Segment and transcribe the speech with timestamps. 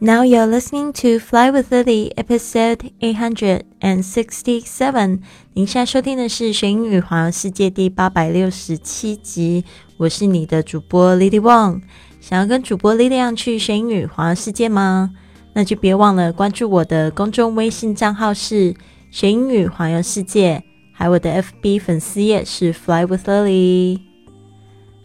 [0.00, 5.18] Now you're listening to Fly with Lily, episode eight hundred and sixty-seven。
[5.54, 9.64] 您现在收听的是《学英语环游世界》第八百六十七集。
[9.96, 11.80] 我是你的主播 Lily Wong。
[12.20, 15.10] 想要跟主播 Lily 一样去学英语环游世界吗？
[15.52, 18.76] 那就别忘了关注我的公众微信账号是
[19.10, 20.62] “学英语环游世界”，
[20.94, 23.98] 还有我的 FB 粉丝页是 Fly with Lily。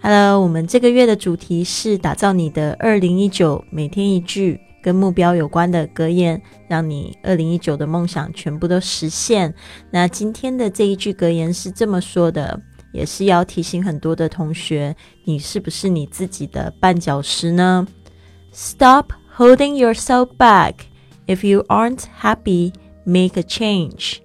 [0.03, 4.59] Hello，我们这个月的主题是打造你的二零一九，每天一句。
[4.83, 9.55] 跟目标有关的格言，让你二零一九的梦想全部都实现。
[9.89, 12.61] 那今天的这一句格言是这么说的，
[12.91, 17.87] 也是要提醒很多的同学，你是不是你自己的绊脚石呢
[18.51, 20.73] ？Stop holding yourself back.
[21.25, 22.73] If you aren't happy,
[23.05, 24.17] make a change.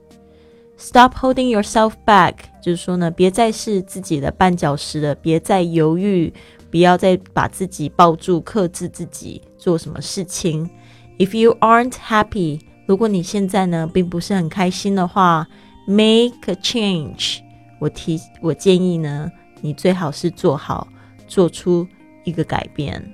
[0.76, 6.32] Stop holding yourself back，就是说呢，别再是自己的绊脚石了，别再犹豫。
[6.71, 10.69] 不要再把自己抱住，克制自己做什么事情。
[11.19, 15.47] If you aren't happy，如果你现在呢并不是很开心的话，
[15.87, 17.39] make a change。
[17.79, 20.87] 我提，我建议呢，你最好是做好，
[21.27, 21.87] 做出
[22.23, 23.13] 一个改变。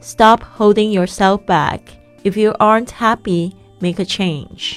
[0.00, 1.80] Stop holding yourself back.
[2.22, 4.76] If you aren't happy, make a change.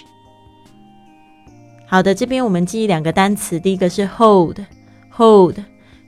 [1.86, 5.60] 好的，这边我们记忆两个单词，第一个是 hold，hold。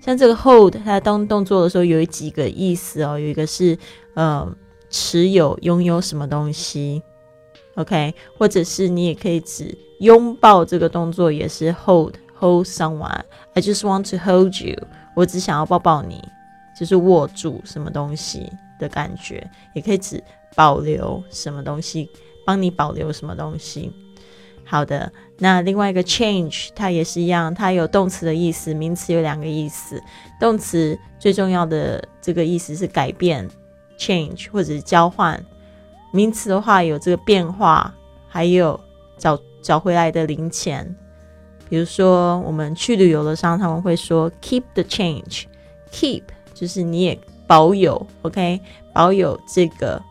[0.06, 3.76] 像这个 hold，它当动作的时候有几个意思哦，有一个是
[4.14, 4.48] 呃
[4.88, 7.02] 持有、拥有什么东西
[7.74, 13.22] ，OK，或者是你也可以指拥抱这个动作也是 hold，hold someone。
[13.54, 14.80] I just want to hold you，
[15.16, 16.22] 我只想要抱抱你，
[16.78, 20.22] 就是握住什么东西的感觉，也可以指
[20.54, 22.08] 保留什么东西，
[22.46, 23.92] 帮你保留什么东西。
[24.68, 30.02] 好的，那另外一个 change 它也是一样，它有动词的意思，名词有两个意思。
[30.40, 33.48] 动词最重要的这个意思是改变
[33.96, 35.40] ，change 或者是交换。
[36.10, 37.94] 名词的话有这个变化，
[38.26, 38.78] 还有
[39.16, 40.96] 找找回来的零钱。
[41.68, 46.22] 比如说我们去旅游的时候，他们会说 keep the change，keep
[46.54, 47.16] 就是你也
[47.46, 48.60] 保有，OK，
[48.92, 50.02] 保有这个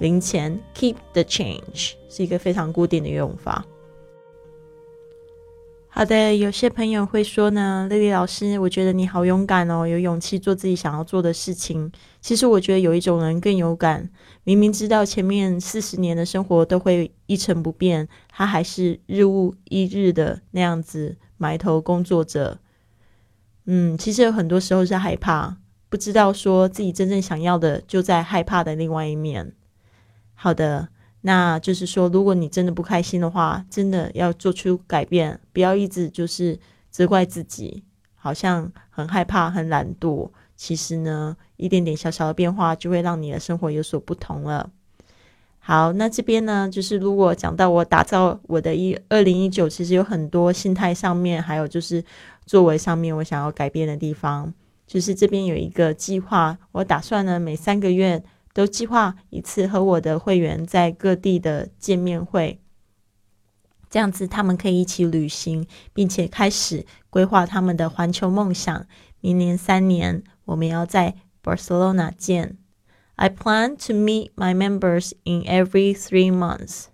[0.00, 3.64] 零钱，keep the change 是一个非常固定的用法。
[5.94, 11.92] 好的，有些朋友会说呢，丽丽老师，我觉得你好勇敢哦，有勇气做自己想要做的事情。
[12.22, 14.08] 其实我觉得有一种人更勇敢，
[14.42, 22.58] 明明知道前面四十年的生活都会一成不变，他还是日复一日的那样子埋头工作着。
[23.66, 25.58] 嗯，其实有很多时候是害怕，
[25.90, 29.52] 不知道说自己真正想要的就在害怕的另外一面。
[30.32, 30.88] 好的。
[31.24, 36.58] 那就是说，如果你真的不开心的话，真的要做出改变，不要一直就是
[36.90, 37.84] 责怪自己，
[38.16, 40.28] 好像很害怕、很懒惰。
[40.56, 44.68] 其实呢，一点点小小的变化就会让你的生活有所不同了。
[45.60, 52.04] 好，那这边呢，就是如果讲到我打造我的一二零一九，其实有很多心态上面，还有就是
[52.46, 54.52] 作为上面我想要改变的地方，
[54.88, 58.24] 就是这边有一个计划，我打算呢每三个月。
[58.53, 62.59] 都计划一次和我的会员在各地的见面会，
[63.89, 68.85] 这样子他们可以一起旅行，并且开始规划他们的环球梦想。
[69.21, 72.57] 明年三年，我们要在 Barcelona 见。
[73.15, 76.85] I plan to meet my members in every three months.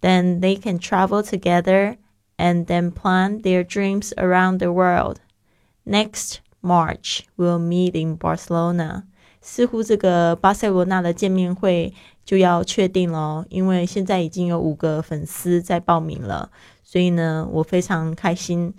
[0.00, 1.96] Then they can travel together
[2.36, 5.16] and then plan their dreams around the world.
[5.84, 9.06] Next March, we'll meet in Barcelona.
[9.41, 11.93] 似乎这个巴塞罗那的见面会
[12.23, 16.49] 就要确定了，因为现在已经有五个粉丝在报名了，
[16.83, 18.73] 所以呢，我非常开心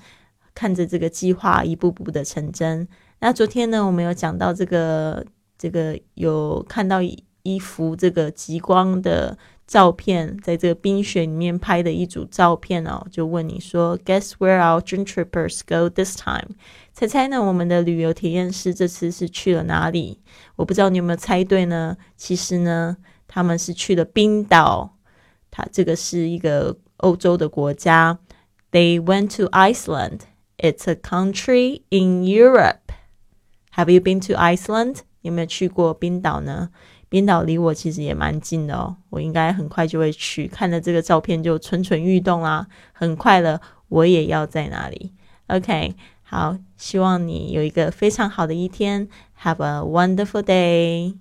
[0.55, 2.87] 看着这个计划一步步的成真。
[3.19, 5.27] 那昨天呢，我们有讲到这个，
[5.59, 7.01] 这个有看到
[7.43, 9.37] 一幅这个极光的。
[9.72, 16.56] 照片在这个冰雪里面拍的一组照片哦，就问你说，Guess where our dream trippers go this time？
[16.94, 17.44] 猜猜呢？
[17.44, 20.20] 我们的旅游体验师这次是去了哪里？
[20.56, 21.98] 我不知道你有没有猜对呢？
[22.16, 24.96] 其实呢，他们是去了冰岛。
[25.52, 28.20] 它这个是一个欧洲的国家。
[28.72, 30.22] They went to Iceland.
[30.58, 32.92] It's a country in Europe.
[33.76, 35.00] Have you been to Iceland？
[35.23, 36.69] 有没有去过冰岛呢？
[37.09, 40.47] 冰岛离我其实也蛮近的哦，我应该很快就会去。
[40.47, 45.13] 看了这个照片就蠢蠢欲动啦，很快了，我也要在哪里
[45.49, 49.09] ？OK，好，希望你有一个非常好的一天
[49.43, 51.17] ，Have a wonderful day。